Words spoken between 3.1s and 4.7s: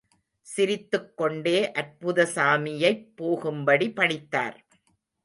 போகும்படி பணித்தார்.